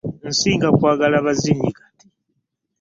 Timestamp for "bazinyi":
1.25-1.69